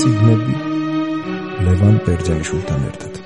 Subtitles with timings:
[0.00, 0.54] ციგნები
[1.64, 3.18] ლევან ბერძენიშვილთან ერთად.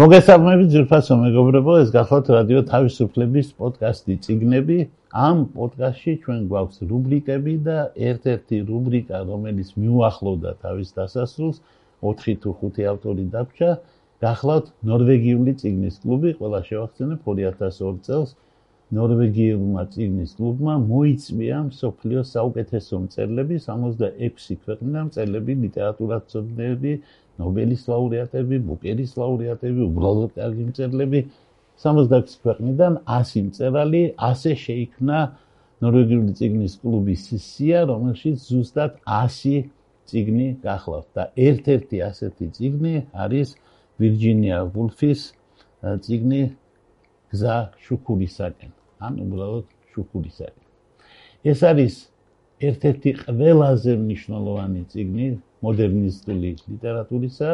[0.00, 4.78] მოგესალმებით ძირფასო მეგობრებო, ეს გახლავთ რადიო თავისუფლების პოდკასტი ციგნები.
[5.26, 7.78] ამ პოდკასტში ჩვენ გვაქვს რუბრიკები და
[8.10, 11.56] ერთ-ერთი რუბრიკა, რომელიც მიუახლოვდა თავის დასასრულს,
[12.06, 13.70] 4 თუ 5 ავტორი დაგჭა,
[14.22, 18.30] გახლავთ ნორვეგიული ციგნის კლუბი, ყველა შევახსენებ 2002 წელს.
[18.90, 26.92] ნორვეგიელმა წიგნის კლუბმა მოიწვია მსოფლიოს საუკეთესო მწერლები 66 ქვეყნიდან მწერლები, ლიტერატურაცოდნები,
[27.42, 31.20] ნობელის ლაურეატები, ბუკერის ლაურეატები, უბრალოდ კარგი მწერლები
[31.84, 35.18] 66 ქვეყნიდან 100 მწერალი, ასე შეიქმნა
[35.86, 39.62] ნორვეგიული წიგნის კლუბის სია, რომელშიც ზუსტად 100
[40.10, 43.54] წიგნი გახლავთ და ერთ-ერთი ასეთი წიგნი არის
[44.02, 45.22] ვირჯინია ვულფის
[46.04, 46.42] წიგნი
[47.30, 48.79] გზა შუქურისაკენ.
[49.00, 50.66] ან უბრალოდ შუქურისაკენ.
[51.50, 51.94] ეს არის
[52.68, 55.26] ერთ-ერთი ყველაზე მნიშვნელოვანი წიგნი
[55.64, 57.50] მოდერნისტული ლიტერატურისა,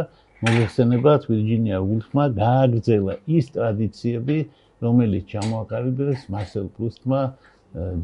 [0.46, 4.38] მოიხსენებათ ვირჯინია ვულფმა გააგრძელა ის ტრადიციები,
[4.84, 7.20] რომელიც ჩამოაყალიბეს მასელ პრუსტმა,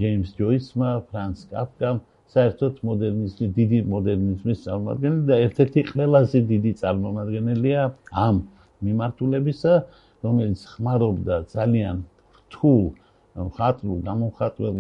[0.01, 1.97] ჯეიმს ჯოისმა, ფრანც კაფკამ,
[2.33, 7.83] საერთოდ მოდერნიზმის დიდი მოდერნიზმის წარმომადგენელი და ერთ-ერთი ყველაზე დიდი წარმომადგენელია
[8.27, 8.37] ამ
[8.87, 9.75] მიმართულებისა,
[10.25, 11.97] რომელიც ხმარობდა ძალიან
[12.41, 12.85] რთულ
[13.37, 14.75] მხატვრულ გამომხატველ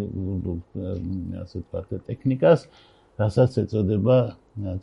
[1.43, 2.67] ასე ვთქვათ ტექნიკას,
[3.21, 4.17] რასაც ეწოდება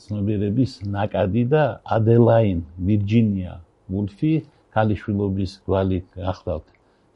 [0.03, 3.53] ცნობიერების ნაკადი და ადელაინ ვირჯინია
[3.93, 4.33] ვულფი,
[4.73, 6.67] ქალიშვილობის გვალი გახლავთ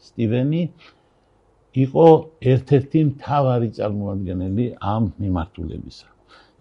[0.07, 0.61] სტივენი
[1.83, 2.07] იყო
[2.53, 6.07] ერთ-ერთი მთავარი წარმომადგენელი ამ მიმართულებისა.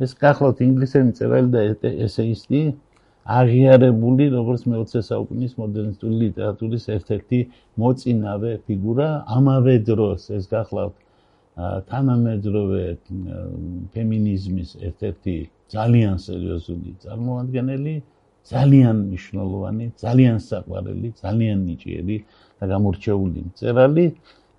[0.02, 1.60] ეს გახლავთ ინგლისელი წერალი და
[2.06, 2.60] ესეისტი
[3.22, 7.38] აღიარებული როგორც მე-20 საუკუნის მოდერნისტული ლიტერატურის ერთ-ერთი
[7.78, 10.96] მოწინავე ფიგურა, ამავე დროს ეს გახლავთ
[11.92, 12.84] თანამედროვე
[13.94, 15.36] ფემინიზმის ერთ-ერთი
[15.72, 17.94] ძალიან სერიოზული წარმოადგენელი,
[18.42, 22.16] ძალიან მნიშვნელოვანი, ძალიან საყვარელი, ძალიან ნიჭიერი
[22.58, 24.06] და გამორჩეული მწერალი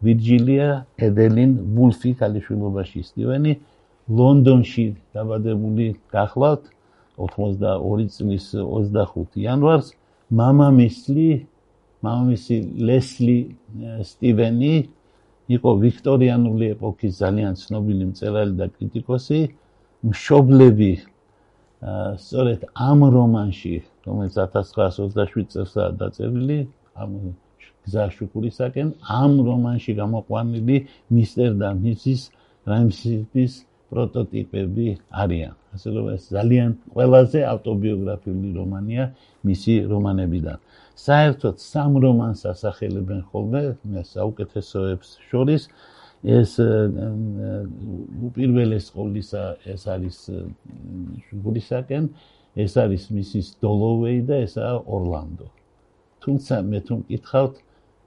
[0.03, 0.69] ვირჯილია
[1.07, 2.99] ედელინ ვულფი ქალიშვილობაში.
[3.09, 3.53] სტივენი
[4.17, 4.85] ლონდონში
[5.15, 5.85] დაბადებული
[6.15, 6.63] გახლავთ
[7.17, 9.93] 82 წლის 25 იანვარს
[10.33, 11.27] მამამისი
[12.03, 12.57] მამამისი
[12.89, 13.37] ლესლი
[14.11, 14.75] სტივენი
[15.55, 19.39] იყო ვიქტორიანული ეპოქის ძალიან ცნობილი მწერალი და კრიტიკოსი.
[20.03, 20.91] მშობლები
[22.19, 23.75] სწორედ ამ რომანში
[24.07, 26.59] რომელიც 1927 წელსაა დაწერილი
[26.99, 27.11] ამ
[27.87, 28.87] გზაშუქურისაკენ
[29.19, 30.77] ამ რომანში გამოყვანილი
[31.15, 32.21] მისტერ და მისის
[32.67, 33.53] რაიმსის
[33.93, 34.87] პროტოტიპები
[35.23, 35.53] არიან.
[35.73, 39.03] ასე რომ ეს ძალიან ყველაზე ავტობიოგრაფიული რომანია
[39.45, 40.57] მისი რომანებიდან.
[40.93, 43.61] საერთოდ სამ რომანს ასახელებენ ხოლმე
[44.13, 45.63] საუკეთესოებს შორის
[46.23, 46.51] ეს
[48.27, 49.43] უპირველეს ყოვლისა
[49.73, 50.17] ეს არის
[51.27, 52.03] შუგურისაკენ
[52.63, 55.47] ეს არის მისის დოლოვეი და ესაა ორლანდო.
[56.23, 57.55] თუმცა მე თუ მკითხავთ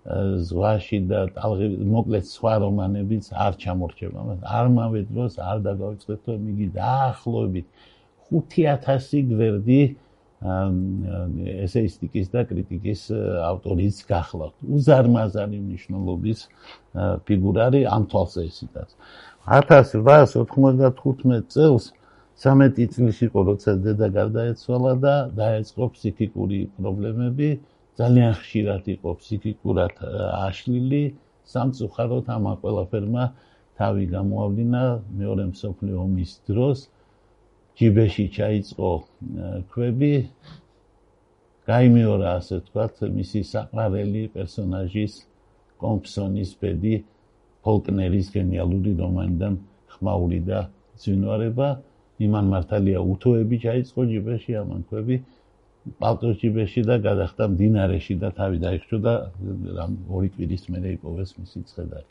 [0.07, 4.19] ზღვაში და ტალღი მოკლედ სხვა რომანებიც არ ჩამორჩება.
[4.29, 7.67] მას არ მავე დროს არ დაგავიწყეთ რომ იგი დაახლოებით
[8.31, 9.83] 5000 გვერდი
[11.67, 13.01] ესეისტიკის და კრიტიკის
[13.51, 14.57] ავტორიც გახლავთ.
[14.77, 16.41] უზარმაზარი მნიშვნელობის
[17.27, 18.71] ფიგურარი ამ თვალსაზრისით
[19.47, 21.85] 1895 წელს
[22.37, 27.49] 13 წლის იყო როცა დედა გარდაეცვალა და დაეწყო ფსიქიკური პრობლემები
[27.97, 29.95] ძალიან ხშირად იყო ფსიქიკურად
[30.47, 31.03] აშლილი
[31.53, 33.25] სამწუხაროდ ამ ყველაფერმა
[33.81, 34.83] თავი გამოავლინა
[35.21, 36.79] მეორე მსოფლიო ომის დროს.
[37.77, 38.91] ჯიბეში ჩაიწყო
[39.73, 40.13] ქვები.
[41.67, 45.15] გაიმეორა ასე ვთქვათ მისი საყვარელი პერსონაჟის
[45.83, 46.95] კომპსონის ბედი
[47.67, 49.55] ფოლკნერის გენიალური რომანიდან
[49.95, 50.61] ხმაური და
[51.03, 51.69] ძინვარება
[52.27, 55.17] იმან მართალია უთოები ჩაიწყო ჯიბეში ამან ქვები
[56.03, 59.15] პალტოჭიბეში და გადახდა მდინარეში და თავი დაიხშო და
[59.79, 62.11] რამ ორი კვირის მერე იპოვეს მისი ცხედარი.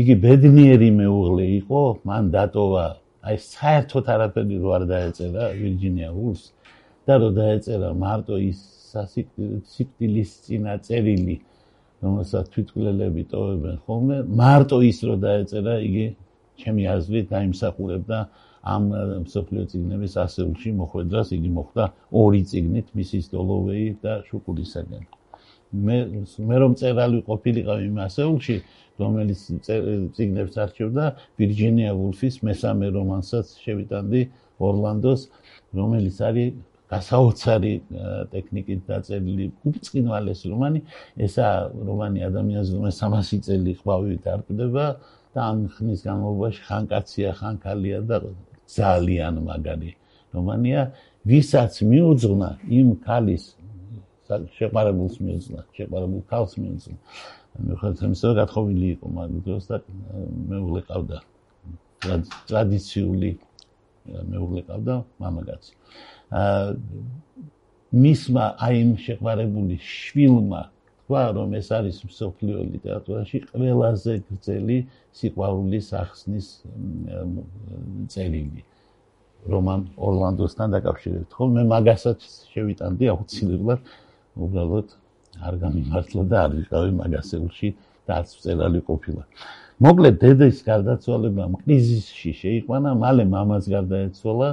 [0.00, 2.86] იგი ბედნიერი მეუღლე იყო, მან დატოვა
[3.26, 6.42] აი საერთოდ არაფერი რო არ დაეწერა ვირჯინია ულს
[7.06, 8.60] და რო დაეწერა მარტო ის
[9.74, 11.36] სიკტილის წინა წერილი
[12.06, 16.06] რომელსაც თვითკვლელები ტოვებენ ხოლმე მარტო ის რო დაეწერა იგი
[16.62, 18.18] ჩემი აზრით დაიმსახურებდა
[18.74, 18.84] ამ
[19.34, 21.84] სოფლიო ციგნების ასეულში მოხვედრას იგი მოხდა
[22.22, 25.04] ორი ციგნით მისის დოლოვეი და შუკურისაგან
[25.86, 25.96] მე
[26.50, 28.56] მე რომ წერალი ყოფილიყავ იმ ასეულში
[29.02, 29.40] რომელიც
[30.16, 31.04] ციგნებს არჩევდა
[31.38, 34.22] ვირჯინია ვულფის მესამე რომანსაც შევიტანდი
[34.68, 35.20] ორლანდოს
[35.78, 36.54] რომელიც არის
[36.90, 37.72] გასაოცარი
[38.32, 40.80] ტექნიკით დაწერილი უბრწყინვალეს რომანი.
[41.26, 41.46] ესა
[41.88, 44.84] რომანი ადამიანის რომელიც 300 წელი ყვავით არკვდება
[45.34, 48.16] და ამ ხნის განმავლობაში ხანკაცია ხანქალია და
[48.66, 49.90] ძალიან მაგარი
[50.34, 50.82] რომანია
[51.26, 53.44] ვისაც მიუძღვნა იმ ქალის
[54.58, 56.98] შეყარებულს მიუძღვნა შეყარებულ ქალს მიუძღვნა.
[57.56, 59.76] მიუხედავად იმისა გათხოვილი იყო მაგ დროს და
[60.50, 61.18] მეუღლე ყავდა
[62.48, 63.30] ტრადიციული
[64.30, 65.72] მეუღლე ყავდა მამაკაცი
[66.40, 66.64] აა
[68.02, 70.62] მისმა აი იმ შეყარებული შვილმა
[71.06, 74.78] თქვა რომ ეს არის მსოფლიო ლიტერატურაში ყველაზე გრძელი
[75.14, 76.46] სიყვარულის ახსნის
[78.10, 78.62] წერილი
[79.46, 81.30] რომან ორლანდოსთან დაკავშირებით.
[81.30, 82.18] ხო მე მაგასაც
[82.50, 83.80] შევიტანდი აუცილებლად
[84.34, 84.88] უბრალოდ
[85.46, 87.68] არ გამიმართლა და არ ვიყავი მაგასეულში
[88.06, 89.22] და არც წერალი ყოფილა.
[89.86, 94.48] მოკლედ დედის გარდაცვალება მკრიზისში შეიყვანა, მალე მამაც გარდაეცვალა,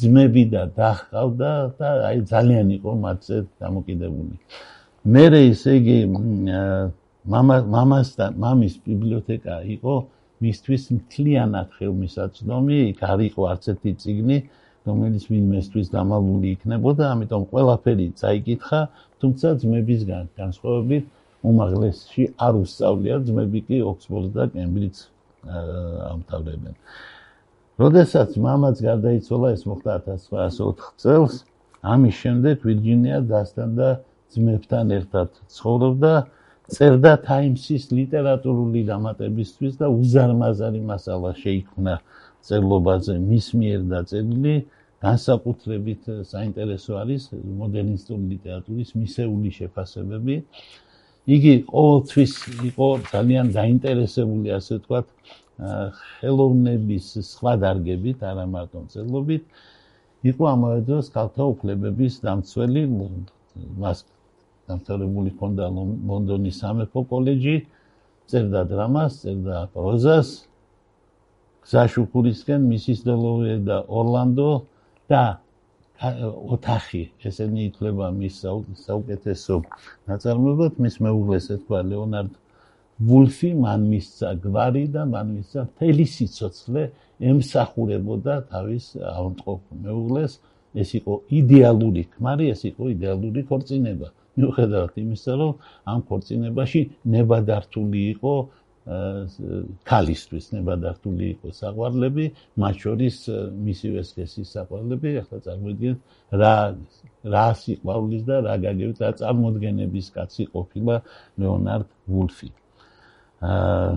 [0.00, 4.34] ძმები და დახყავდა და აი ძალიან იყო მათზე დამოკიდებული.
[5.04, 5.96] მე ესე იგი
[7.28, 9.94] მამა მამასთან მამის ბიბლიოთეკა იყო
[10.44, 14.38] მისთვის მთლიანად ხელმისაწვდომი, იქ არ იყო არც ერთი წიგნი,
[14.88, 18.80] რომელიც ვინმესთვის დამალული იქნებოდა, ამიტომ ყველაფერი წაიკითხა,
[19.20, 21.04] თუმცა ძმებისგან განსხვავებით
[21.52, 25.00] უმაღლესში არ უსწავლია, ძმები კი ოქსფორდ და კემბრიჯს
[26.16, 26.74] ამთავრებენ.
[27.76, 31.34] როდესაც მამაც გარდაიცვალა, ეს მოხდა 1904 წელს,
[31.84, 33.88] ამის შემდეგ ვირჯინია დასთან და
[34.34, 36.12] ძმებთან ერთად ცხოვრობდა
[36.74, 41.94] წერდა Times-ის ლიტერატურული დამატებისთვის და უზარმაზარი მასალა შეიქმნა
[42.44, 44.56] წერლობაზე მის მიერ დაწერილი.
[45.04, 46.02] განსაკუთრებით
[46.32, 47.22] საინტერესო არის
[47.60, 50.36] მოდერნისტული ლიტერატურის მისეული შეფასებები.
[51.24, 52.32] იგი ყოველთვის
[52.68, 55.06] იყო ძალიან დაინტერესებული ასე ვთქვათ
[56.00, 59.44] ხელოვნების სხვა დარგებით არა მარტო წერლობით
[60.30, 62.82] იყო ამავე დროს ქალთა უფლებების დამცველი
[63.84, 63.98] მას
[64.70, 65.64] დამთავრებული ჰქონდა
[66.08, 67.56] ლონდონის სამეფო კოლეჯი,
[68.30, 70.28] წერდა დრამას, წერდა პროზას.
[71.64, 74.50] გზაშუქურისკენ მისის დოლოვე და ორლანდო
[75.08, 75.24] და
[76.54, 78.34] ოთახი, ესენი ითვლება მის
[78.84, 79.54] საუკეთესო
[80.08, 82.32] ნაწარმოებად, მის მეუღლეს ეთქვა ლეონარდ
[83.08, 86.82] ვულფი, მან მისცა გვარი და მან მისცა მთელი სიცოცხლე
[87.30, 90.32] ემსახურებოდა თავის ავტყო მეუღლეს.
[90.74, 94.08] ეს იყო იდეალური ქმარი, ეს იყო იდეალური ქორწინება.
[94.38, 95.52] მიუხედავად იმისა, რომ
[95.90, 96.80] ამ ქორწინებაში
[97.14, 98.34] ნებადართული იყო
[98.84, 102.24] ქალისთვის ნებადართული იყო საყვარლები,
[102.60, 103.16] მათ შორის
[103.64, 106.00] მისივე სქესის საყვარლები, ახლა წარმოიდგინეთ
[106.36, 106.56] რა
[107.24, 110.96] რა სიყვარულის და რა გაგებით რა წარმოდგენების კაცი ყოფილა
[111.40, 112.50] ლეონარდ ვულფი.
[113.40, 113.88] აა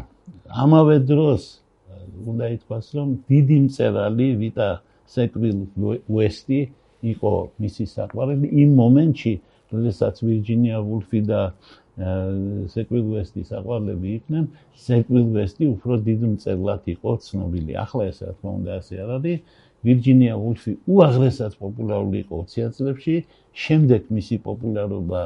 [0.63, 1.43] ამავე დროს
[2.27, 4.69] უნდა ითქვას, რომ დიდი მწერალი ვიტა
[5.07, 5.57] სეკვილ
[6.07, 6.61] უესტი
[7.11, 9.33] იყო მისი საყვარელი იმ მომენტში,
[9.73, 11.41] როდესაც ვირჯინია ვულფი და
[11.97, 14.43] სეკვილ ვესტი საყვარლები იყვნენ,
[14.85, 17.73] სეკვილ ვესტი უფრო დიდ მწერლად იყო ცნობილი.
[17.83, 19.39] ახლა ეს რა თქმა უნდა ასე არ არის.
[19.85, 23.15] ვირჯინია ვულფი უაღრესად პოპულარული იყო 20 წლებში,
[23.53, 25.21] შემდეგ მისი პოპულარობა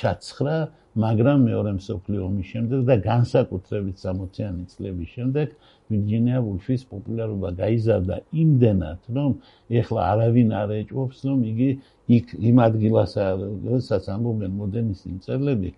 [0.00, 0.56] ჩაცხრა,
[0.96, 5.48] მაგრამ მეორე მსოფლიო ომის შემდეგ და განსაკუთრებით 60-იანი წლების შემდეგ
[5.92, 9.30] ვირჯინია ვულფის პოპულარობა გაიზარდა იმდენად, რომ
[9.80, 11.68] ეხლა არავინ არ ეჭვობს, რომ იგი
[12.16, 13.24] იქ იმ ადგილასა,
[13.66, 15.70] როდესაც ამბობენ მოდერნისტი მწერლები,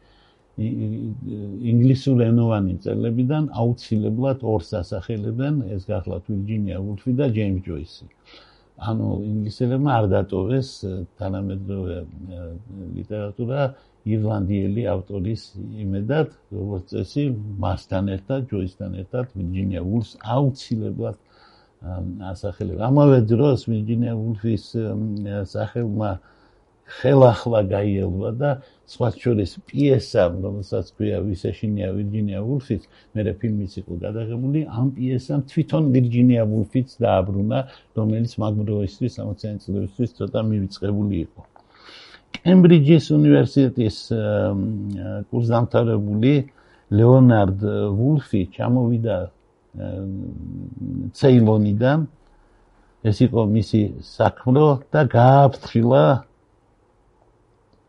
[0.58, 8.04] ინგლისურენოვანი მწერლებიდან აუცილებლად ორს ასახელებენ, ეს გახლავთ ვირჯინია ვულფი და ჯეიმს ჯოისი.
[8.78, 10.68] ანუ ინგლისელებმა არ დატოვეს
[11.18, 11.96] თანამედროვე
[12.98, 13.60] ლიტერატურა
[14.14, 15.42] ირლანდიელი ავტორის
[15.84, 17.24] იმედად, როგორც წესი,
[17.64, 21.16] მასთან ერთად, ჯოისთან ერთად ვირჯინია ვულფს აუცილებლად
[22.32, 22.78] ასახელებ.
[22.88, 24.64] ამავე დროს ვირჯინია ვულფის
[25.52, 26.10] სახელმა
[26.88, 28.50] ხელახლა გაიელვა და
[28.88, 35.92] სხვა შორის პიესა, რომელსაც ქვია ვისეშინია ვირჯინია ვულფის, მერე ფილმიც იყო გადაღებული, ამ პიესამ თვითონ
[35.94, 37.58] ვირჯინია ვულფიც დააბრუნა,
[38.00, 41.42] რომელიც მაგბროისთვის 60-იანი წლებისთვის ცოტა მივიწყებული იყო.
[42.36, 43.96] კემბრიჯის უნივერსიტეტის
[45.30, 46.34] კურსდამთავრებული
[46.98, 47.60] ლეონარდ
[47.98, 49.16] ვულფი ჩამოვიდა
[51.18, 51.98] ცეილონიდან.
[53.08, 56.04] ეს იყო მისი საქმრო და გააფრთხილა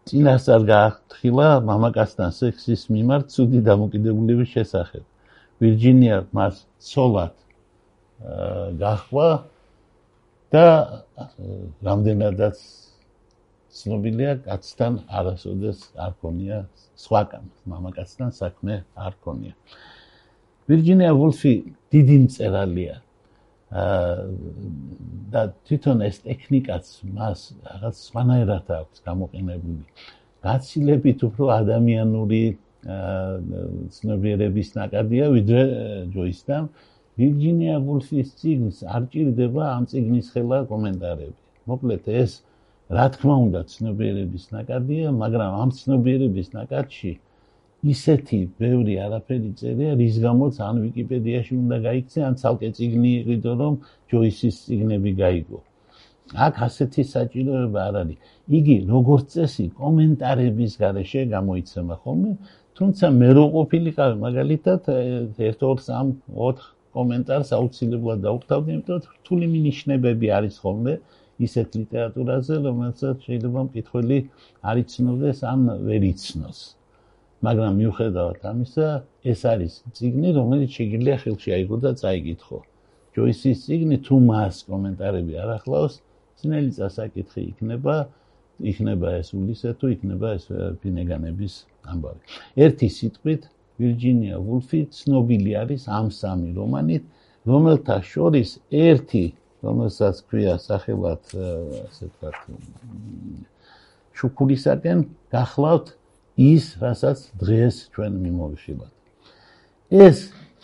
[0.10, 5.04] წინასწარ გააფრთხილა მამაკაცთან სექსის მიმართ ცუდი დამოკიდებულების შესახებ.
[5.60, 7.36] ვირჯინია მას ცოლად
[8.80, 9.30] გახვა
[10.54, 10.66] და
[11.88, 12.58] რამდენადაც
[13.78, 16.58] ცნობილია კაცთან არასოდეს არ ქონია
[16.98, 19.54] სხვა კამ მამაკაცთან საქმე არ ქონია.
[20.70, 21.54] ვირჯინია ვულფი
[21.94, 22.96] დიდი მწერალია.
[25.30, 29.84] და თვითონ ეს ტექნიკაც მას რაღაც სხვანაირად აქვს გამოყენებული.
[30.42, 32.42] გაცილებით უფრო ადამიანური
[33.94, 35.64] ცნობიერების ნაკადია ვიდრე
[36.16, 36.64] ჯოისთან
[37.20, 41.38] ვირჯინია ვულფის ციგნს არ ჭირდება ამ ციგნის ხელა კომენტარები.
[41.70, 42.32] მოკლედ ეს
[42.90, 47.12] რა თქმა უნდა ცნობიერების ნაკადია, მაგრამ ამ ცნობიერების ნაკადში
[47.94, 53.74] ისეთი ბევრი არაფერი წერია, რის გამოც ან ვიკიპედიაში უნდა გაიქცე, ან ცალკე წიგნი იყიდო, რომ
[54.12, 55.60] ჯოისის წიგნები გაიგო.
[56.46, 58.18] აქ ასეთი საჭიროება არ არის.
[58.58, 62.32] იგი როგორც წესი კომენტარების გარეშე გამოიცემა ხოლმე,
[62.78, 66.68] თუმცა მე რო ყოფილიყავ მაგალითად 1 2 3 4
[66.98, 70.94] კომენტარს აუცილებლად დავხვდავდი, იმიტომ რომ რთული მინიშნებები არის ხოლმე
[71.46, 74.18] ისეთ ლიტერატურაზე, რომელსაც შეიძლება მკითხველი
[74.70, 76.60] არ იცნობდეს ან ვერ იცნოს.
[77.40, 78.88] მაგრამ მიუხედავად ამისა,
[79.32, 82.58] ეს არის ციგნი, რომელიც შეიძლება ხელში აიღო და წაიკითხო.
[83.16, 85.94] ჯოისის ციგნი თუ მას კომენტარები არ ახლავს,
[86.40, 87.96] ძნელი წასაკითხი იქნება,
[88.60, 90.46] იქნება ეს ულისე თუ იქნება ეს
[90.84, 91.54] ფინეგანების
[91.92, 92.22] ამბავი.
[92.66, 93.42] ერთი სიტყვით
[93.80, 97.04] ვირჯინია ვულფი ცნობილი არის ამ სამი რომანით,
[97.48, 99.26] რომელთა შორის ერთი,
[99.64, 101.24] რომელსაც ქვია სახელად,
[101.90, 102.38] ასე ვთქვათ,
[104.20, 105.00] შუქურისაკენ
[105.34, 105.88] გახლავთ
[106.40, 108.96] ის, რასაც დღეს ჩვენ მიმოვიხილავთ.
[109.90, 110.18] ეს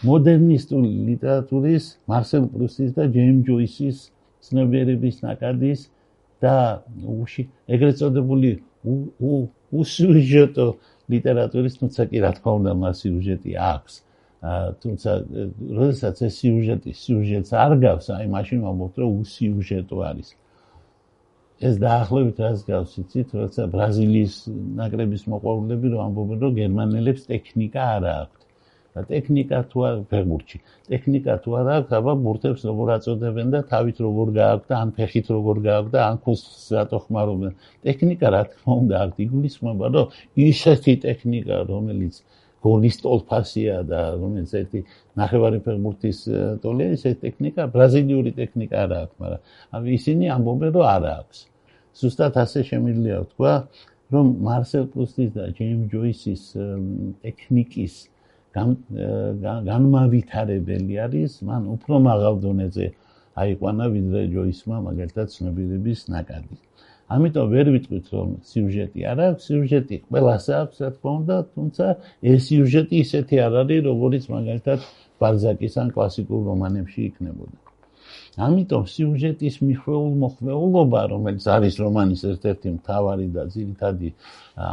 [0.06, 3.98] მოდერნისტული ლიტერატურის მარსელ პრუსტის და ჯეიმ ჯოისის
[4.46, 5.88] ცნობიერების ნაკადის
[6.44, 8.52] და უში ეგრეთ წოდებული
[8.86, 10.68] უსიუჟეტო
[11.10, 13.94] ლიტერატურის თუმცა კი რა თქმა უნდა მას სიუჟეტი აქვს.
[14.82, 15.12] თუმცა
[15.78, 20.30] როდესაც ეს სიუჟეტი სიუჟეტს არ გავს, აი მაშინ მომბობთ რომ უსიუჟეტო არის.
[21.68, 24.36] ეს დაახლოებით რას გავს იცით, როცა ბრაზილიის
[24.80, 28.42] ნაკრების მოყვარულები რომ ამბობენ რომ გერმანელებს ტექნიკა არ აქვს.
[28.96, 30.58] და ტექნიკა თუ არ ფეგურჩი,
[30.92, 35.28] ტექნიკა თუ არ აქვს, აბა ბურთებს როგორ აწოდებენ და თავით როგორ გააქვს და ან ფეხით
[35.36, 36.44] როგორ გააქვს და ან ქუს
[36.75, 37.52] რატო ხმარობენ.
[37.88, 40.06] ტექნიკა რა თქმა უნდა აქვს, იგულისხმება რომ
[40.48, 42.16] ისეთი ტექნიკა რომელიც
[42.66, 44.80] გოლის ტოლფასია და რომელიც ერთი
[45.22, 46.20] ნახევარი ფეხბურთის
[46.64, 49.42] ტოლია, ეს ტექნიკა ბრაზილიური ტექნიკა არ აქვს, მაგრამ
[49.76, 51.38] აი ისინი ამბობენ რომ არ აქვს.
[51.96, 53.54] ზუსტად ასე შემიძლია ვთქვა,
[54.14, 56.44] რომ მარსელ პრუსტის და ჯეიმ ჯოისის
[57.26, 57.94] ტექნიკის
[59.70, 62.88] განმავითარებელი არის, მან უფრო მაღალ დონეზე
[63.36, 66.56] აიყვანა ვიდრე ჯოისმა მაგალითად ცნობიერების ნაკადი.
[67.14, 71.86] ამიტომ ვერ ვიტყვით რომ სიუჟეტი არ აქვს, სიუჟეტი ყველას აქვს, რა თქმა უნდა, თუმცა
[72.32, 74.80] ეს სიუჟეტი ისეთი არ არის, როგორც მაგალითად
[75.22, 77.58] ბალზაკის ან კლასიკურ რომანებში იქნებოდა.
[78.46, 84.10] ამიტომ სიუჟეტის მიხვეულ მოხმეულობა, რომელიც არის რომანის ერთ-ერთი მთავარი და ძირითადი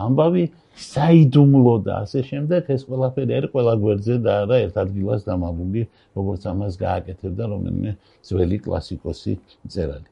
[0.07, 0.45] ამბავი,
[0.89, 5.83] საიდუმლო და ასე შემდეგ, ეს ყველაფერი არის ყველა გვერდზე და არა ერთ ადგილას დამაბული,
[6.19, 7.91] როგორც ამას გააკეთებდა რომელიმე
[8.27, 9.33] ძველი კლასიკოსი
[9.69, 10.12] წერალი.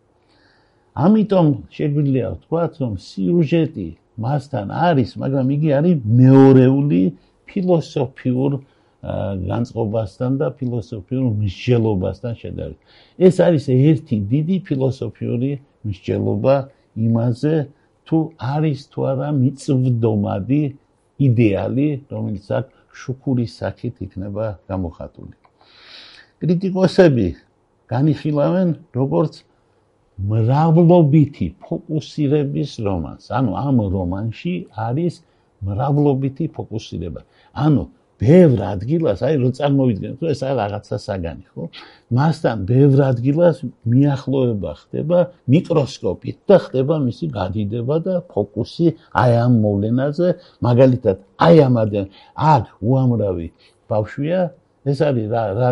[0.94, 3.88] ამიტომ შეგვიძლია ვთქვათ, რომ სიუჟეტი
[4.20, 7.02] მასთან არის, მაგრამ იგი არის მეორეული
[7.46, 8.52] ფილოსოფიურ
[9.00, 12.80] განწყობასთან და ფილოსოფიურ მსჯელობასთან შედარებით.
[13.16, 15.50] ეს არის ერთი დიდი ფილოსოფიური
[15.88, 16.56] მსჯელობა
[17.06, 17.54] იმაზე,
[18.06, 20.62] თუ არის თუ არა მიწვდომადი
[21.26, 22.66] იდეალი, რომელიც აქ
[23.00, 25.36] შუქურის სახით იქნება გამოხატული.
[26.40, 27.28] კრიტიკოსები
[27.92, 28.68] განიხილავენ
[29.00, 29.32] როგორც
[30.28, 33.30] მრავლობითი ფოკუსირების რომანს.
[33.38, 34.54] ანუ ამ რომანში
[34.86, 35.14] არის
[35.64, 37.20] მრავლობითი ფოკუსირება.
[37.64, 37.82] ანუ
[38.20, 41.62] ბევრ ადგილას, აი რომ წარმოვიდგინოთ, რომ ეს არის რაღაცა საგანი, ხო?
[42.16, 43.56] მასთან ბევრ ადგილას
[43.92, 45.18] მიახლოება ხდება
[45.52, 48.86] მიკროსკოპით და ხდება მისი გადიდება და ფოკუსი
[49.22, 50.28] აი ამ მოვლენაზე,
[50.68, 51.16] მაგალითად,
[51.48, 53.48] აი ამ ადენ აქ უამრავი
[53.88, 54.40] ბავშვია
[54.88, 55.70] ეს არის რა რა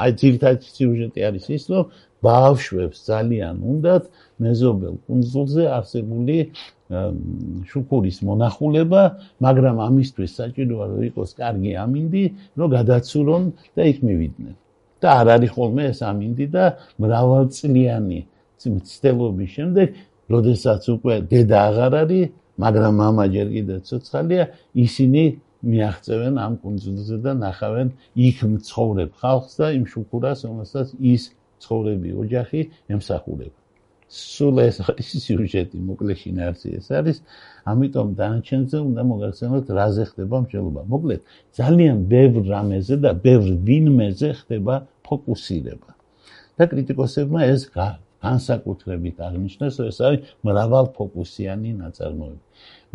[0.00, 1.90] აი ძირითადად სიუჟეტი არის ის რომ
[2.21, 4.03] ბავშვებს ძალიან უნდათ
[4.45, 6.35] მეზობელ კუნძულზე არსებული
[7.71, 9.01] შუქურის მონახულება,
[9.45, 12.23] მაგრამ ამისთვის საჭიროა რომ იყოს კარგი ამინდი,
[12.59, 13.43] რომ გადაცურონ
[13.75, 14.55] და იქ მივიდნენ.
[15.01, 16.65] და არ არის ხოლმე ეს ამინდი და
[17.01, 18.19] მრავალწლიანი
[18.61, 19.87] ცდელობის შემდეგ,
[20.29, 22.29] როდესაც უკვე დედა აღარ არის,
[22.61, 24.43] მაგრამ мама ჯერ კიდევ ცოცხალია,
[24.85, 25.23] ისინი
[25.65, 27.87] მიაღწევენ ამ კუნძულზე და ნახავენ
[28.27, 31.23] იქ მცხოვრებ ხალხს და იმ შუქურას, რომელსაც ის
[31.62, 32.60] ცხოვრები ოჯახი
[32.94, 33.58] ემსახურება.
[34.06, 37.16] სულ ეს არის სიუჟეტი, მოკლე შინაარსი ეს არის.
[37.70, 40.80] ამიტომ დანარჩენზე უნდა მოგახსენოთ რაზე ხდება მსჯელობა.
[40.92, 41.20] მოკლედ,
[41.58, 44.74] ძალიან ბევრ რამეზე და ბევრ ვინმეზე ხდება
[45.06, 45.90] ფოკუსირება.
[46.56, 52.42] და კრიტიკოსებმა ეს განსაკუთრებით აღნიშნეს, რომ ეს არის მრავალფოკუსიანი ნაწარმოები.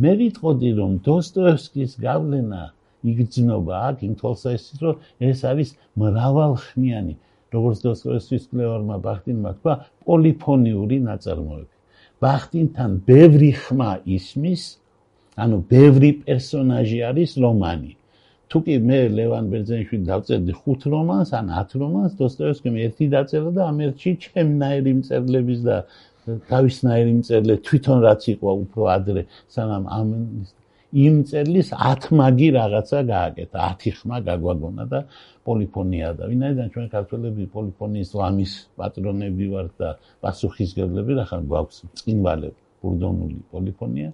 [0.02, 2.64] მე ვიტყოდი, რომ დოსტოევსკის გავლენა
[3.12, 4.96] იგრძნობა აქ იმ თვალსაზრისით, რომ
[5.30, 5.70] ეს არის
[6.02, 7.14] მრავალხმიანი
[7.52, 9.74] როგორც დოსტოევსკის კლევარმა ბახტინმა თქვა,
[10.08, 11.74] პოლიფონიური ნაწარმოები.
[12.22, 14.64] ბახტინთან ბევრი ხმა ისმის,
[15.44, 17.94] ანუ ბევრი პერსონაჟი არის რომანი.
[18.52, 23.62] თუ კი მე ლევან ბერძენიშვილი დავწერდი 5 რომანს ან 10 რომანს, დოსტოევსკიმ ერთი დაწერა და
[23.72, 25.78] ამ ერთში ჩემნაირი მწერლების და
[26.52, 29.22] თავისნაირი მწერლე თვითონ რაც იყო უფრო ადრე
[29.56, 30.10] სანამ ამ
[30.92, 35.00] იმ წერლის 10 მაგი რაღაცა გააკეთა 10 ხმა გაგვაგონა და
[35.48, 39.90] პოლიფონია და ვინაიდან ჩვენ ქართველები პოლიფონიის ლამის პატრონები ვართ და
[40.26, 42.50] პასუხისგებლები რა ხარ გვაქვს წინვალე
[42.82, 44.10] ბურდონული პოლიფონია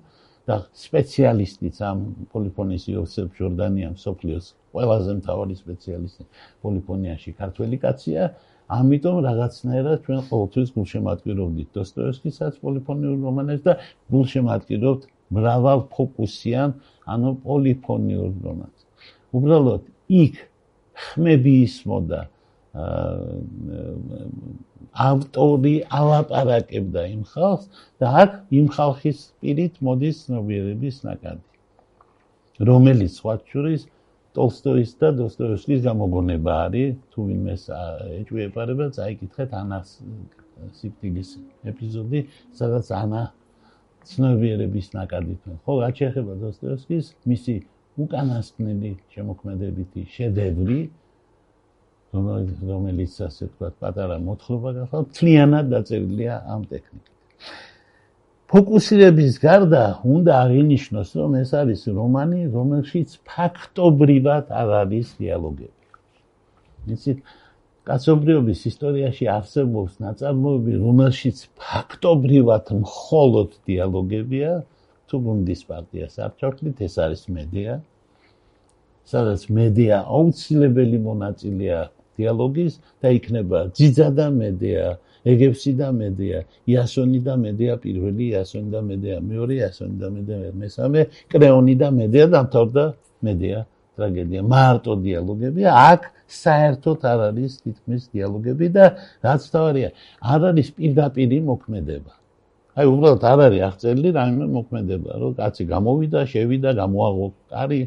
[0.47, 1.99] და სპეციალისტიც ამ
[2.31, 4.45] პოლიფონიის იოსებ ჯორდანიამ სოფლიოს
[4.77, 6.23] ყველაზე მთავარი სპეციალისტი
[6.63, 8.31] პოლიფონიაში ქართველი კაცია
[8.77, 13.73] ამიტომ რაღაცნაირად ჩვენ ყოველთვის გულშემატკივრობდით დოსტოევსკისაც პოლიფონიურ რომანებს და
[14.11, 15.03] გულშემატკივრობთ
[15.35, 16.73] მრავალ ფოკუსიან,
[17.13, 18.79] ანუ პოლიფონიურ რომანს.
[19.35, 19.81] უბრალოდ
[20.23, 20.35] იქ
[21.03, 22.21] ხმები ისმოდა
[25.07, 27.65] ავტორი ალაპარაკებდა იმ ხალხს
[28.01, 31.45] და აქ იმ ხალხის პირით მოდის ცნობიერების ნაკადი.
[32.69, 33.81] რომელიც სხვა შორის
[34.37, 37.63] ტოლსტოის და დოსტოევსკის გამოგონება არის, თუ ვინმეს
[38.21, 39.87] ეჭვიებარება, წაიკითხეთ ანას
[40.77, 41.29] სიკტილის
[41.71, 42.19] ეპიზოდი,
[42.53, 43.23] სადაც ანა
[44.09, 45.41] ცნობიერების ნაკადით.
[45.65, 47.55] ხო, რაც შეეხება დოსტოევსკის, მისი
[47.97, 50.79] უკანასკნელი შემოქმედებითი შედევრი,
[52.13, 57.13] რომელიც ასე თქვა, პატარა მოთხრობა გახდა, თლიანად დაწერილია ამ ტექნიკით.
[58.47, 65.75] ფოკუსირების გარდა უნდა აღინიშნოს, რომ ეს არის რომანი, რომელშიც ფაქტობრივად არ არის დიალოგები.
[66.95, 67.17] იცით,
[67.87, 74.51] კაცობრიობის ისტორიაში არსებობს ნაწარმოები, რომელშიც ფაქტობრივად მხოლოდ დიალოგებია,
[75.07, 77.73] თუ გუნდის პარტიას არჩევთ, ეს არის მედია.
[79.07, 81.81] სადაც მედია აუცილებელი მონაწილეა
[82.17, 84.85] დიალოგის და იქნება ძიძა და მედია.
[85.27, 91.01] ეგევსი და მედია, იასონი და მედია პირველი, იასონი და მედია მეორე, იასონი და მედია მესამე,
[91.31, 92.85] კრეონი და მედია დამთავრდა
[93.27, 93.57] მედია
[93.97, 94.41] ტრაგედია.
[94.53, 98.85] მარტო დიალოგებია, აქ საერთოდ არ არის თითქმის დიალოგები და
[99.25, 99.89] რაც თავარია,
[100.21, 102.11] არ არის პირდაპირი მოქმედება.
[102.77, 107.79] აი უბრალოდ არ არის აღწერილი რაიმე მოქმედება, რომ კაცი გამოვიდა, შევიდა, გამოაღო კარი,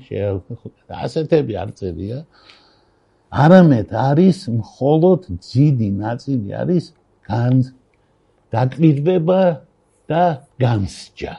[1.05, 2.19] ასეთები არ წერია.
[3.31, 6.85] არამედ არის მხოლოდ ძიდი ნაწილი არის
[7.31, 7.67] განს
[8.51, 9.43] დაკვირვება
[10.11, 10.25] და
[10.59, 11.35] განსჯა.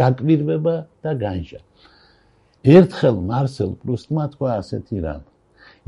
[0.00, 0.74] დაკვირვება
[1.04, 1.60] და განსჯა.
[2.64, 5.22] ერთხელ მარსელ პრუსტმა თქვა ასეთი რამ.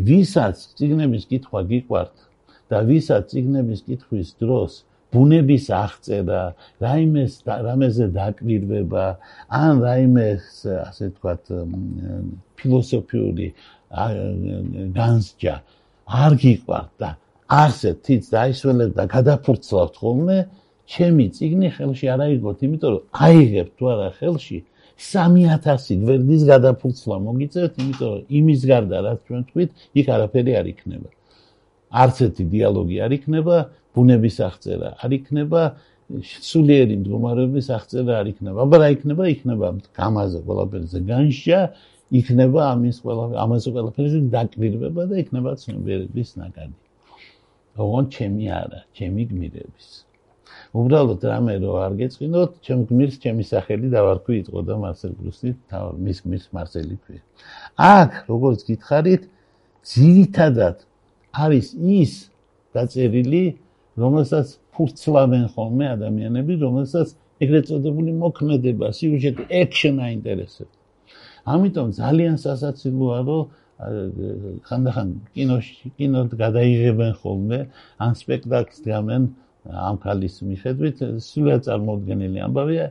[0.04, 2.14] ვისაც ციგნების კითხვა გიყვართ
[2.68, 4.72] და ვისაც ციგნების კითხვის დროს
[5.10, 6.42] ბუნების აღწერა,
[6.84, 9.04] რაიმეს რამეზე დაკვირვება,
[9.50, 10.46] ან რაიმეს
[10.86, 11.42] ასე თქვათ
[12.56, 13.48] ფილოსოფიური
[14.94, 15.54] განსჯა
[16.24, 17.10] არ გიყვართ და
[17.50, 20.38] ასე თიც დაისველებ და გადაფურცლავთ ხოლმე,
[20.90, 24.58] ჩემი ციგნი ხელში არ აიღოთ, იმიტომ რომ აიღებ თუ არა ხელში
[25.00, 31.08] 3000 გვერდის გადაფურცლა მოგიწევთ, იმიტომ რომ იმის გარდა რაც ჩვენ თქვით, იქ არაფერი არ იქნება.
[31.90, 33.56] არც ერთი დიალოგი არ იქნება,
[33.94, 35.62] ბუნების აღწერა არ იქნება,
[36.50, 38.59] სულიერი მდგომარეობის აღწერა არ იქნება.
[38.66, 39.22] აბა რა იქნება?
[39.35, 39.66] იქნება
[39.98, 41.61] გამაზე ყველაფერზე განშა,
[42.11, 46.76] იქნება ამის ყველა ამაზე ყველაფერზე დაკვირვება და იქნება ცნობიერების ნაკადი.
[47.79, 49.88] ოღონ ჩემი არა, ჩემი გმირების.
[50.74, 55.85] უბრალოდ რამე რო არ გეწინოთ, ჩემ გმირს ჩემი სახელი დავარქვი იყო და მარსელ პრუსტი თავ
[56.05, 57.22] მის გმირს მარსელი ქვია.
[57.79, 59.22] აქ როგორც გითხარით,
[59.87, 60.76] ძირითადად
[61.35, 62.12] არის ის
[62.74, 63.44] დაწერილი,
[63.98, 67.09] რომელსაც ფურცლავენ ხოლმე ადამიანები, რომელსაც
[67.40, 70.74] ეგრეთ წოდებული მოქმედება, სიუჟეტი, ექშენ აინტერესებს.
[71.50, 73.42] ამიტომ ძალიან სასაცილოა, რომ
[73.81, 77.61] ხანდახან კინოში კინოდ გადაიღებენ ხოლმე
[78.05, 79.22] ან სპექტაკლს გამენ
[79.88, 82.87] ამ ქალის მიხედვით სულად წარმოუდგენელი ამბავია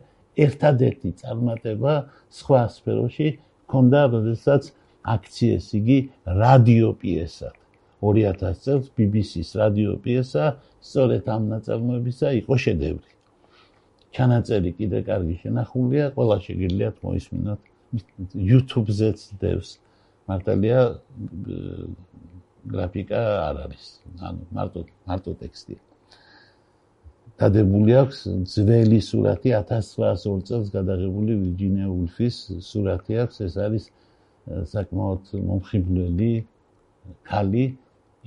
[0.45, 1.93] ერთადერთი წარმატება
[2.39, 3.29] სხვა სფეროში
[3.69, 4.73] ქონდა როდესაც
[5.13, 5.97] აქციეს იგი
[6.41, 7.53] რადიო პიესად
[8.01, 10.45] 2000 წელს BBC-ს რადიო პიესა
[10.79, 13.11] სწორედ ამ ნაწარმოებისა იყო შედევრი
[14.15, 17.61] ჩანაწერი კიდე კარგი შენახულია ყველა შეგიძლიათ მოისმინოთ
[18.49, 19.69] YouTube-ზეც დევს
[20.29, 20.81] მართალია
[22.69, 23.85] გრაფიკა არ არის.
[24.21, 25.79] ანუ მარტო მარტო ტექსტია.
[27.39, 28.19] დადებული აქვს
[28.53, 32.35] ძველი სურათი 1902 წელს გადაღებული ვირჯინია ულფის
[32.69, 33.35] სურათი აქვს.
[33.47, 33.83] ეს არის
[34.73, 36.33] საკმაოდ მომხიბვლელი
[37.29, 37.65] ქალი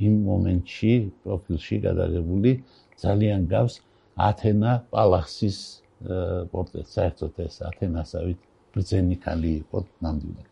[0.06, 0.92] იმ მომენტში
[1.24, 2.50] პროფილში გადაღებული
[3.02, 3.74] ძალიან გავს
[4.28, 5.58] ათენა პალახსის
[6.52, 6.90] პორტრეტს.
[6.96, 8.38] საერთოდ ეს ათენასავით
[8.74, 10.48] ბრძენი ქალი იყო ნამდვილად.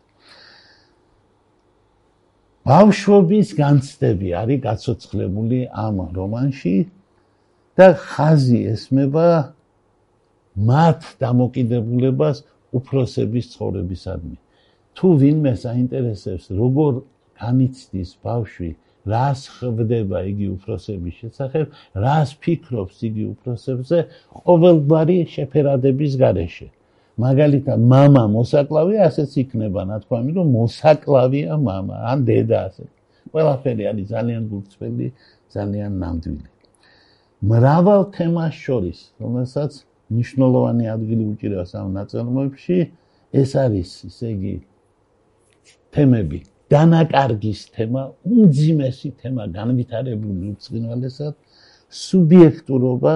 [2.69, 6.75] ბავშვობის განცდები არის გაცოცხლებული ამ რომანში
[7.77, 9.27] და ხაზი ესმება
[10.69, 12.37] მათ დამოკიდებულებას
[12.77, 14.37] უფროსების ცხოვრებისადმი.
[14.95, 16.93] თუ ვინმე საინტერესებს, როგორ
[17.41, 18.71] განიცდის ბავშვი
[19.06, 21.66] რას ხვდება იგი უფროსების შესახებ,
[22.04, 23.98] რას ფიქრობს იგი უფროსებზე
[24.42, 26.68] ყოველგვარი შეფერადების გარეშე.
[27.16, 32.84] მაგალითად, мама მოსაკლავია, ასეც იქნება, რა თქმა უნდა, მოსაკლავია мама, ან დედა ასე.
[33.32, 35.06] ყველაფერი არის ძალიან გულწრფელი,
[35.54, 36.48] ძალიან ნამდვილი.
[37.46, 39.72] მრავალ თემას შორის, რომელსაც
[40.12, 42.78] მნიშვნელოვანი ადგილი უჭირავს ამ ნაწარმოებში,
[43.32, 44.54] ეს არის, ისე იგი
[45.92, 46.40] თემები.
[46.71, 51.33] დანაკარგის თემა, უმძიმესი თემა, განვითარებული უცხინვალესად,
[51.91, 53.15] სუბიექტურობა,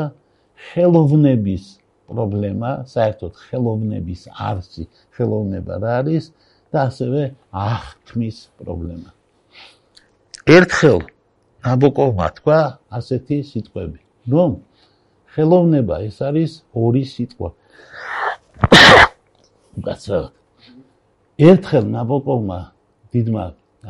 [0.67, 1.63] ხელოვნების
[2.11, 4.83] პრობლემა, საერთოდ ხელოვნების არსი,
[5.15, 6.25] ხელოვნება რა არის
[6.71, 7.21] და ასევე
[7.65, 9.09] აღქმის პრობლემა.
[10.45, 10.99] ერთხელ
[11.65, 12.59] ნაბოკოვმა თქვა
[12.91, 14.51] ასეთი სიტყვები, რომ
[15.33, 17.49] ხელოვნება ეს არის ორი სიტყვა.
[19.79, 20.33] უკაცრავად.
[21.39, 22.59] ერთხელ ნაბოკოვმა
[23.15, 23.45] დიდმა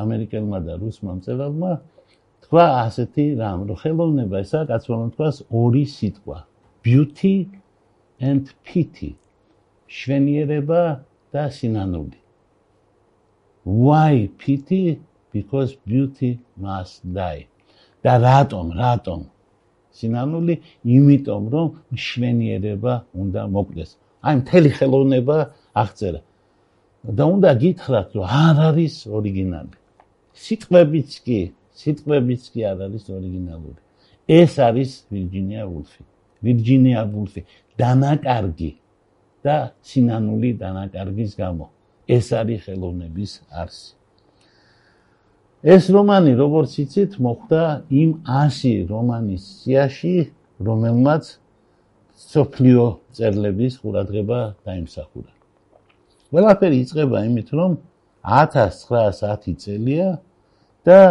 [0.06, 1.72] ამერიკელმა და რუსმა მწერალმა
[2.46, 6.38] თქვა ასეთი რამ, რომ ხელოვნება ესა კაცმა თქვას ორი სიტყვა.
[6.86, 7.50] beauty
[8.22, 9.12] and pity.
[9.90, 10.82] შვენიერება
[11.34, 12.20] და სინანული.
[13.66, 15.02] why pity?
[15.34, 17.50] because beauty must die.
[18.04, 19.20] და რატომ, რატომ?
[19.98, 21.68] სინანული, იმიტომ რომ
[22.06, 23.92] შვენიერება უნდა მოკლეს.
[24.26, 25.38] აი მთელი ხელოვნება
[25.82, 26.20] აღწერა.
[27.06, 29.76] და უნდა გითხრათ, რომ არ არის ორიგინალი.
[30.36, 31.40] სიტყვებიც კი,
[31.78, 33.80] სიტყვებიც კი არ არის ორიგინალური.
[34.26, 36.02] ეს არის ვირჯინია ვულფი.
[36.44, 37.42] ვირჯინია ვულფი
[37.78, 38.72] დანაკარგი
[39.46, 41.66] და სინანული დანაკარგის გამო.
[42.10, 43.94] ეს არის ხელოვნების არსი.
[45.66, 50.30] ეს რომანი, როგორც იცით, მოხდა იმ 100 რომანის სიაში,
[50.62, 51.24] რომელმაც
[52.16, 52.86] სოფლიო
[53.18, 55.35] წერლების ყურადღება დაიმსახურა.
[56.36, 57.78] ყველაფერი იწყება იმით, რომ
[58.28, 60.08] 1910 წელია
[60.84, 61.02] და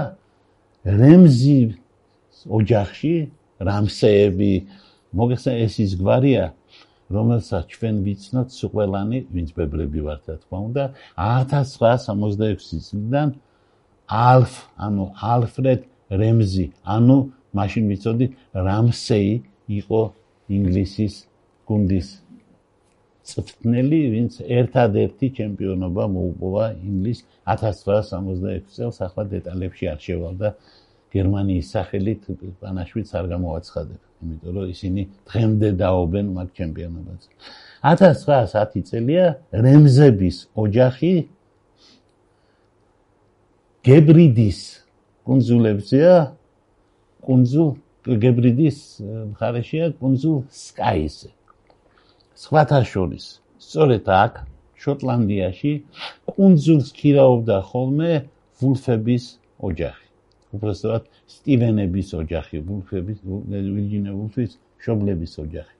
[0.84, 1.60] რემზი
[2.44, 3.14] ოჯახში
[3.64, 4.52] რამსეები
[5.16, 6.52] მოგეხსენ ეს ის გვარია
[7.14, 10.84] რომელსაც ჩვენ ვიცნოთ სუყველანი ვინც ბებრები ვართ რა თქმა უნდა
[11.16, 13.28] 1966 წლიდან
[14.08, 16.66] ალფ ანუ ალფრედ რემზი.
[16.84, 17.16] ანუ
[17.54, 19.32] მაშინ ვიცოდი რამსეი
[19.78, 20.02] იყო
[20.56, 21.14] ინგლისის
[21.68, 22.08] გუნდის
[23.24, 30.48] წვრთნელი, ვინც ერთადერთი ჩემპიონობა მოუპოვა ინგლის 1966 წელს, ახლა დეტალებში არ შევალდა
[31.14, 32.22] გერმანიის სახელით
[32.60, 37.28] პანაშვიც არ გამოაცხადებ, იმიტომ რომ ისინი დღემდე დაობენ მაგ ჩემპიონობაზე.
[37.84, 41.12] 1910 წელია რემზების ოჯახი
[43.84, 44.60] გებრიდის
[45.28, 46.16] კუნძულებზეა,
[47.24, 47.70] კუნძულ
[48.04, 48.78] გებრიდის
[49.32, 51.30] მხარეშია კუნძულ სკაიზე.
[52.34, 53.24] სხვათა შორის.
[53.62, 54.32] სწორედ აქ
[54.82, 55.72] შოტლანდიაში
[56.30, 58.12] კუნძულს ქირაობდა ხოლმე
[58.58, 59.24] ვულფების
[59.68, 60.06] ოჯახი.
[60.54, 64.50] უბრალოდ სტივენების ოჯახი ვულფების ვირჯინია ვულფის
[64.82, 65.74] შობლების ოჯახი.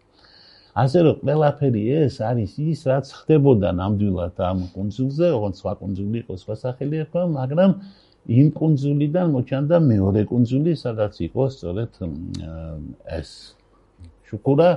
[0.75, 6.35] ასე რომ ყველაფერი ეს არის ის რაც ხდებოდა ნამდვილად ამ კუნძულზე ოღონდ სხვა კუნძული იყო
[6.43, 7.71] სხვა სახელი იყო მაგრამ
[8.39, 11.93] იმ კუნძულიდან მოჩანდა მეორე კუნძული სადაც იყო სწორედ
[13.19, 13.31] ეს.
[14.27, 14.69] შუკურა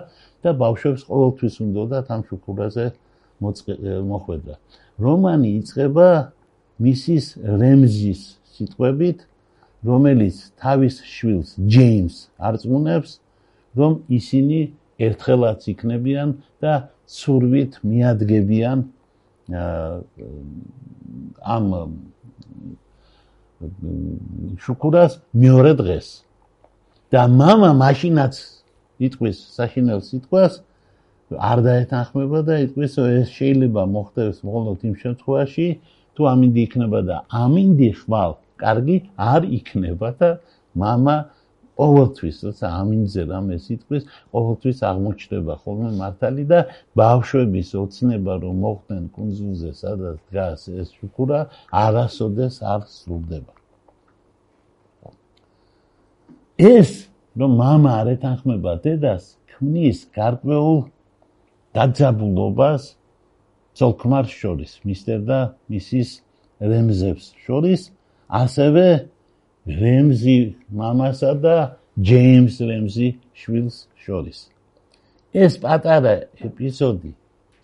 [0.47, 2.87] და ბავშვებს ყოველთვის უნდა ამ შუქურაზე
[4.11, 4.55] მოხვედრა.
[5.03, 6.09] რომანი იწყება
[6.83, 8.23] მისის რემზის
[8.55, 9.19] სიტყვებით,
[9.83, 13.11] რომელიც თავის შვილს ჯეიმს არწმუნებს,
[13.79, 14.59] რომ ისინი
[15.03, 16.29] ერთხელაც იქნებიან
[16.63, 16.73] და
[17.07, 18.79] ცურვით მიადგებიან
[21.57, 21.65] ამ
[24.63, 26.07] შუქურას მეორე დღეს.
[27.13, 28.56] და мама მაშინაც
[29.07, 30.61] იტყვის საშინელ სიტყვას
[31.51, 35.67] არ დაეთანხმება და იტყვის ეს შეიძლება მოხდეს მხოლოდ იმ შემთხვევაში
[36.17, 40.31] თუ ამინდი იქნება და ამინდი ხვალ კარგი არ იქნება და
[40.83, 41.17] мама
[41.81, 46.61] ყოველთვის როცა ამინზე რამე სიტყვის ყოველთვის აღმოჩნდება ხოლმე მართალი და
[47.01, 51.41] ბავშვების ოცნება რომ მოხდნენ კონძულზე სადაც დგას ეს შუქურა
[51.85, 53.53] არასოდეს არ სრულდება
[56.61, 56.91] ეს
[57.39, 60.79] რომ мама არ ეთანხმება დედას, ქმნის გარკვეულ
[61.77, 62.83] დაძაბულობას
[63.79, 65.39] ცოლქმარ შორის, მისტერ და
[65.73, 66.11] მისის
[66.61, 67.91] რემზებს შორის,
[68.29, 68.87] ასევე
[69.67, 70.39] რემზი
[70.73, 71.57] მამასა და
[71.97, 74.39] ჯეიმს რემზი შვილს შორის.
[75.33, 77.13] ეს პატარა ეპიზოდი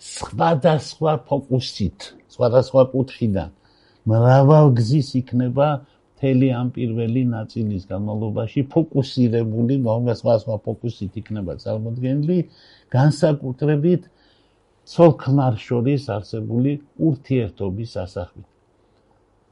[0.01, 1.99] სხვადასხვა ფოკუსით,
[2.33, 3.51] სხვადასხვა კუთხიდან
[4.09, 5.69] მრავალგზის იქნება
[6.24, 12.38] მთელი ამ პირველი ნაწილის განმავლობაში ფოკუსირებული, მომეს სხვა სხვა ფოკუსით იქნება წარმოქმნილი,
[12.96, 14.08] განსაკუთრებით
[14.88, 16.80] ცოლ-ქმარ შორის არსებული
[17.12, 18.48] ურთიერთობის ასახვით.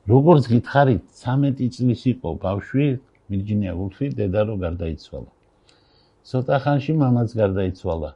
[0.10, 2.86] როგორც გითხარით 13 წლის იყო ბავშვი
[3.30, 5.30] ვირჯინია ვულფი დედა რო გარდაიცვალა
[6.32, 8.10] ცოტა ხანში მამაც გარდაიცვალა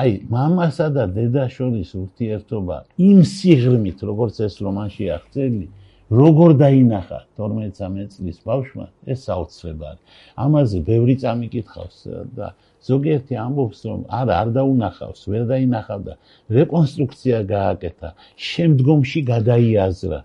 [0.00, 2.76] აი მამასა და დედას შორის ურთიერთობა
[3.08, 5.66] იმ სიღრმით როგორც ეს რომანში აღწერილი
[6.10, 10.02] როგორ დაინახა 12-13 წლის ბავშვმა ეს საოცრება არის.
[10.44, 11.98] ამაზე ბევრი წამიკითხავს
[12.34, 12.48] და
[12.88, 16.12] ზოგიერთი ამბობს რომ არა არ დაუნახავს ვერ დაინახავდა.
[16.58, 18.08] რეკონსტრუქცია გააკეთა
[18.50, 20.20] შემდგომში გადაიაზრა.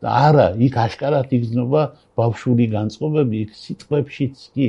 [0.00, 1.82] და არა იქ აშკარად იგზნობა
[2.16, 4.68] ბავშვური განწყობები იქ სიტყვებშიც კი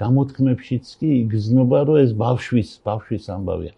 [0.00, 3.72] გამოთქმებშიც კი იგზნობა რომ ეს ბავშვის ბავშვის ამბავია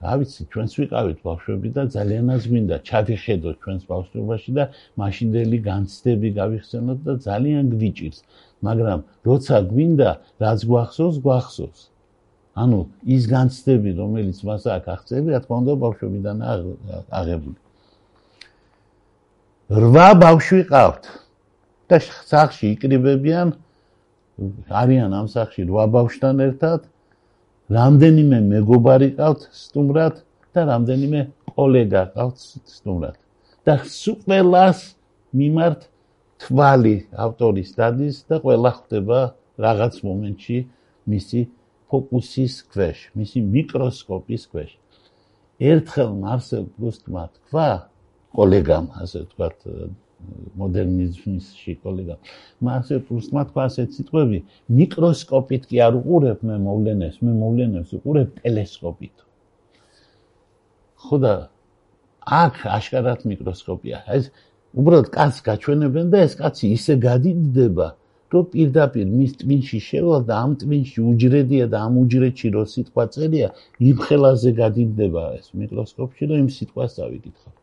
[0.00, 2.76] რა ვიცი ჩვენს ვიყავით ბავშვები და ძალიანაც მინდა.
[2.88, 4.64] ჩადიხედოთ ჩვენს ბავშვობაში და
[5.00, 8.18] მაშინდელი განცდები გავიხსენოთ და ძალიან გვიჭირს
[8.60, 10.10] მაგრამ როცა გვინდა
[10.40, 11.80] რაც გვახსოვს გვახსოვს.
[12.60, 12.80] ანუ
[13.16, 16.36] ის განცდები რომელიც მას აქვს აღწევი რა თქმა უნდა ბავშვებიდან
[17.20, 17.58] აღებული.
[19.70, 21.04] რვა ბავშვი ყავთ.
[21.90, 23.48] და სახში იკრიბებიან
[24.70, 26.86] არიან ამ სახში რვა ბავშვთან ერთად
[27.70, 30.22] რამდენიმე მეგობარი ყავთ სტუმრად
[30.54, 31.20] და რამდენიმე
[31.54, 33.16] კოლეგა ყავთ სტუმრად
[33.68, 34.80] და სუპელას
[35.36, 35.86] მიმართ
[36.42, 39.20] თვალი ავტორის დადის და ყველა ხდება
[39.60, 40.58] რაღაც მომენტში
[41.12, 41.40] მისი
[41.90, 44.70] ფოკუსის ქვეშ, მისი მიკროსკოპის ქვეშ.
[45.60, 47.70] ერთხელ მარსელ პრუსტმა თქვა,
[48.32, 49.56] კოლეგამ, ასე ვთქვათ,
[50.60, 51.46] მოდერნიზმის
[51.84, 52.16] კოლეგა.
[52.66, 54.38] მასე პრუსტმა თქვა ასეთ სიტყვები,
[54.78, 59.16] მიკროსკოპით კი არ უყურებ მე მოვლენებს, მე მოვლენებს უყურებ ტელესკოპით.
[61.04, 61.34] ხოდა
[62.42, 63.98] აქ აშკარად მიკროსკოპია.
[64.16, 64.24] ეს
[64.80, 67.88] უბრალოდ კაცს გაჩვენებენ და ეს კაცი ისე გადიდება,
[68.32, 73.48] რომ პირდაპირ მის ტვინში შევალ და ამ ტვინში უჯრედია და ამ უჯრედში რო სიტყვა წერია,
[73.90, 77.54] იმ ხელაზე გადიდება ეს მიკროსკოპში და იმ სიტყვას წავიკითხავ.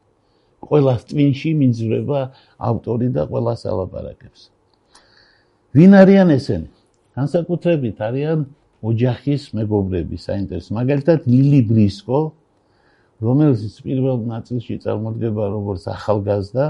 [0.67, 2.19] ყველა ტვინში მიძრება
[2.59, 4.41] ავტორი და ყველა სალაპარაკებს.
[5.75, 6.69] ვინ არიან ესენი?
[7.17, 8.39] განსაკუთრებით არიან
[8.83, 10.69] ოჯახის მეგობრები, საინტერესო.
[10.77, 12.19] მაგალითად, ლილი ბრისკო,
[13.25, 16.67] რომელიც პირველ ნაწილში წარმოდგება როგორც ახალგაზრდა,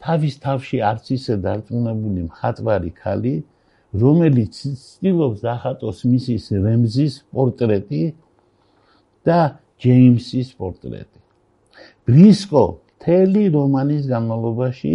[0.00, 3.34] თავის თავში არც ისე დარწმუნებული მხატვარი ქალი,
[3.90, 8.02] რომელიც ცდილობს დახატოს მისის რემზის პორტრეტი
[9.26, 9.40] და
[9.82, 11.18] ჯეიმსის პორტრეტი.
[12.06, 12.64] ბრისკო
[13.00, 14.90] მთელი რომანის განმავლობაში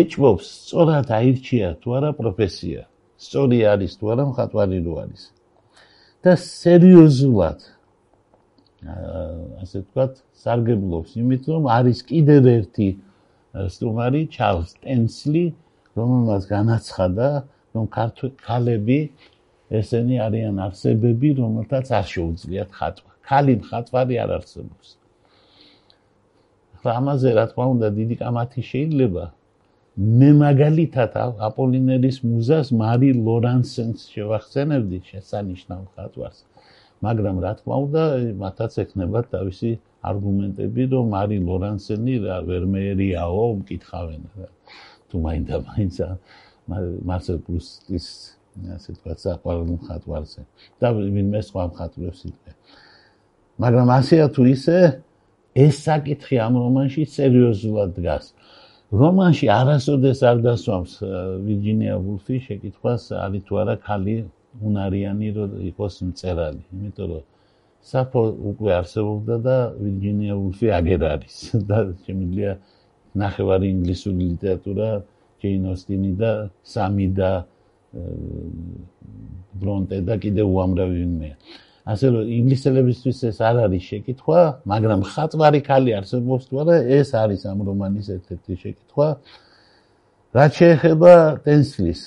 [0.00, 2.88] ეჭვობს სწორად აირჩია თუ არა პროფესია.
[3.20, 5.22] სწორი არის თუ არა მხატვარი რო არის.
[6.24, 7.60] და სერიოზულად
[9.60, 11.10] ასე ვთქვათ სარგებლობს.
[11.20, 12.88] იმით რომ არის კიდევ ერთი
[13.76, 15.44] სტუმარი ჩარლს ტენსლი
[16.00, 17.28] რომელმაც განაცხადა
[17.76, 17.84] რომ
[18.46, 19.00] ქალები
[19.68, 23.10] ესენი არიან არსებები რომელთაც არ შეუძლიათ ხატვა.
[23.28, 24.88] ქალი მხატვარი არ არსებობს
[26.98, 29.24] ამაზე რა თქმა უნდა დიდი კამათი შეიძლება.
[29.96, 31.14] მე მაგალითად
[31.48, 36.36] აპოლინერის მუზას მარი ლორანსენს შევახსენებდი შესანიშნავ ხატვას
[37.00, 38.02] მაგრამ რა თქმა უნდა
[38.42, 39.70] მათაც ექნება თავისი
[40.10, 44.22] არგუმენტები რომ მარი ლორანსენი რა ვერმერიაო მკითხავენ
[45.08, 46.06] თუ მაინდა მაინცა
[47.08, 48.06] მარსელ პრუსტის
[48.76, 50.42] ასე თქვა საყვარელ ხატვარზე
[50.80, 52.52] და ვინმე სხვა ხატვებს იტყვე
[53.64, 54.76] მაგრამ ასეა თუ ისე
[55.64, 58.26] ეს საკითხი ამ რომანში სერიოზულად დგას.
[59.02, 60.92] რომანში არასოდეს არ დასვამს
[61.46, 64.16] ვირჯინია ვულფი შეკითხვას არის თუ არა ქალი
[64.62, 67.24] უნარიანი რომ იყოს მწერალი, იმიტომ რომ
[67.90, 71.36] საფო უკვე არსებობდა და ვირჯინია ვულფი აგერ არის
[71.70, 72.52] და შემიძლია
[73.22, 74.88] ნახევარი ინგლისური ლიტერატურა
[75.42, 77.30] ჯეინ ოსტინი და სამი და
[79.60, 81.36] ბრონტე და კიდე უამრავი ვინმეა.
[81.86, 87.40] ასე რომ ინგლისელებისთვის ეს არ არის შეკითხვა, მაგრამ ხატვარი ქალი არსებობს თუ არა, ეს არის
[87.46, 89.08] ამ რომანის ერთ-ერთი შეკითხვა.
[90.34, 91.12] რაც შეეხება
[91.46, 92.00] ტენსლის.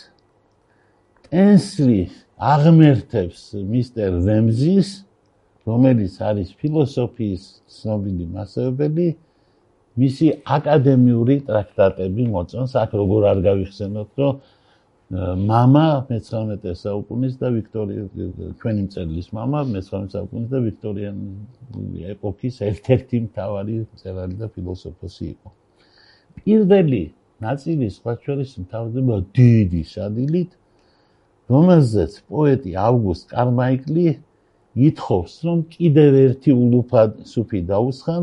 [1.29, 2.01] ტენსლი
[2.39, 4.89] აღმერთებს მისტერ რემზის,
[5.69, 9.07] რომელიც არის ფილოსოფიის ცნობილი მასწავლებელი,
[9.99, 14.33] მისი აკადემიური ტრაქტატები მოწონს, აქ როგორ არ გავიხსენოთ, რომ
[15.12, 18.04] мама მე-19 საუკუნის და ვიქტორია
[18.60, 25.48] ჩვენი მწერლის мама მე-19 საუკუნის და ვიქტორიანი ეპოქის ერთ-ერთი მთავარი მწერალი და ფილოსოფოსი იყო.
[26.40, 27.04] პირველი
[27.46, 30.50] ნაწილი სხვა შორის მთავრდება დიდი სადილით,
[31.52, 34.06] რომელზეც პოეტი ავგუსტ კარმაიკლი
[34.88, 38.22] ითხოვს, რომ კიდევ ერთი ულუფა სუფი დაუსხან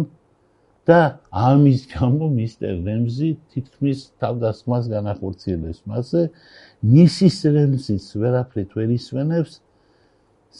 [0.87, 0.99] და
[1.33, 6.23] ამის გამო მისტერ რემზი თითქმის თავდასხმას განახორციელებს მასზე
[6.95, 9.61] მისის რემზის ვერაფრით ვერ ისვენებს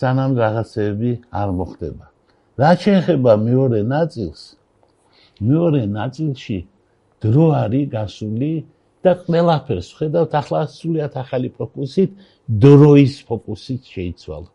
[0.01, 1.13] სანამ რაღაცები
[1.43, 2.07] არ მოხდება
[2.63, 4.43] რა შეეხება მეორე ნაწილს
[5.51, 6.59] მეორე ნაწილში
[7.23, 8.53] დრო არის გასული
[9.07, 12.11] და ყველაფერს ხედავთ ახლა სულიად ახალი ფოკუსით,
[12.63, 14.51] დროის ფოკუსით შეიცვალა.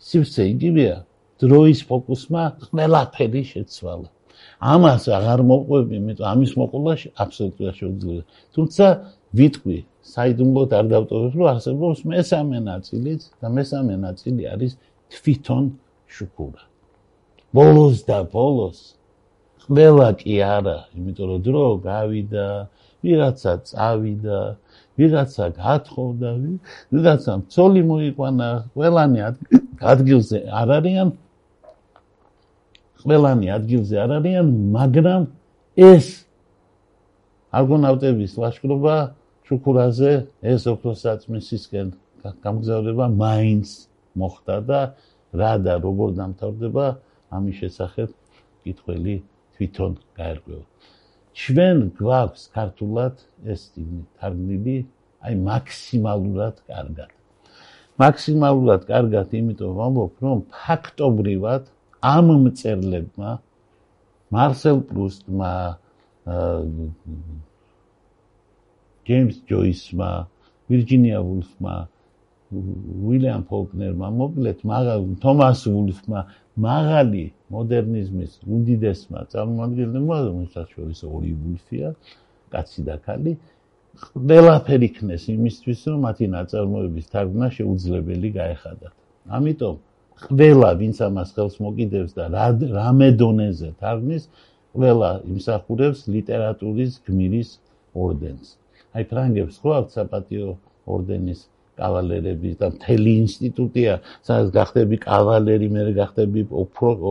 [0.00, 0.96] სივცე იგივეა,
[1.42, 4.08] დროის ფოკუსმა ყველაფერი შეცვალა.
[4.60, 6.94] ამას აღარ მოყვები, იმიტომ ამის მოყოლა
[7.24, 8.22] აბსოლუტურად შეუძლია.
[8.54, 8.86] თუმცა
[9.40, 14.72] ვიტყვი, საიდუმლოდ არ დავტოვებ, რომ არსებობს მესამე ნაწილიც და მესამე ნაწილი არის
[15.10, 15.64] თვითონ
[16.12, 16.62] შუქურა.
[17.56, 18.78] ბოლოს და ბოლოს
[19.64, 22.48] ყველა კი არა, იმიტომ რომ დრო გავიდა,
[23.00, 24.40] ვიღაცა წავიდა,
[24.98, 26.30] ვიღაცა გათხოვდა,
[26.92, 29.20] ვიღაცა ცოლი მოიყვანა, ყველანი
[29.80, 31.08] ადგილზე არ არიან.
[33.02, 35.22] ყველანი ადგილზე არ არიან, მაგრამ
[35.80, 36.06] ეს
[37.50, 38.96] არგონავტების ლაშქრობა
[39.48, 40.12] შუქურაზე
[40.52, 41.88] ეს ოქროსაწმისისკენ
[42.44, 43.68] გამგზავრება მაინც
[44.20, 44.80] მოხდა და
[45.40, 46.86] რა და როგორ დამთავრდება
[47.36, 48.08] ამის შესახებ
[48.64, 49.16] კითხველი
[49.56, 50.64] თვითონ გაერკვევა.
[51.40, 53.14] ჩვენ გვაქვს ქართულად
[53.52, 53.60] ეს
[54.18, 54.76] თარგმნილი
[55.24, 57.10] აი მაქსიმალურად კარგად.
[58.00, 61.62] მაქსიმალურად კარგად, იმიტომ ვამბობ, რომ ფაქტობრივად
[62.00, 63.30] ამ მწერლებმა
[64.32, 65.52] მარსელ პრუსტმა
[69.10, 70.10] ჯეიმს ჯოისმა,
[70.70, 71.74] ვირჯინია ვულფმა,
[72.50, 76.20] უილიამ ფოლკნერმა, მოკლედ, მაგალ თომას ვულფმა,
[76.66, 81.88] მაღალი მოდერნიზმის უდიდესმა წარმომადგენლებმა, რომელსაც შორის ორი ვულფია,
[82.54, 83.32] კაცი და ქალი,
[84.00, 88.94] ყველაფერი იქნეს იმისთვის, რომ მათი ნაწარმოების თარგმნა შეუძლებელი გაეხადათ.
[89.36, 89.76] ამიტომ
[90.26, 92.24] ყველა, ვინც ამას ხელს მოკიდებს და
[92.78, 94.24] რამე დონეზე თარგმნის,
[94.74, 97.50] ყველა იმსახურებს ლიტერატურის გმირის
[98.04, 98.48] ორდენს.
[98.94, 100.48] აი ფრანგებს ხო აქვს საპატიო
[100.94, 101.40] ორდენის
[101.80, 103.94] კავალერები და მთელი ინსტიტუტია,
[104.26, 106.40] სადაც გახდები კავალერი, მე გახდები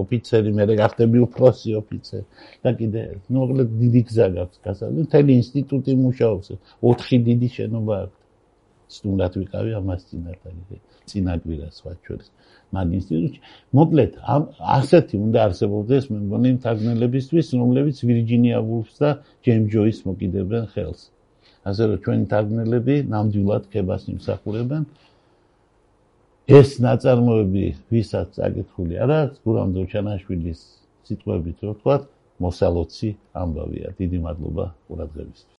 [0.01, 2.25] ოფიცერი, მე გახდები უფროსი ოფიცერი.
[2.63, 3.01] და კიდე
[3.33, 6.47] მოკლედ დიდი გზა გაქვს გასული, მთელი ინსტიტუტი მუშაობს.
[6.85, 8.18] 4 დიდი შენობა აქვს.
[8.95, 10.39] სტუნდათ ვიყავი ამას წინათ
[11.09, 12.27] წინაგვირა სხვა ჩვენს
[12.73, 13.39] მაგ ინსტიტუტში.
[13.77, 14.43] მოკლედ ამ
[14.77, 19.09] ასეთი უნდა არსებობდეს მე მგონი თარგმნელებისთვის, რომლებიც ვირჯინია ვულფს და
[19.45, 21.01] ჯეიმ ჯოის მოკიდებენ ხელს.
[21.67, 24.83] ასე რომ ჩვენი თარგმნელები ნამდვილად ქებას იმსახურებენ
[26.59, 30.65] ეს ნაწარმოები ვისაც წაკითხული არა გურამ დოჩანაშვილის
[31.09, 31.95] სიტყვებით რო ვთქვა
[32.45, 33.09] მოსალოცი
[33.43, 35.58] ამბავია დიდი მადლობა ყურადღებისთვის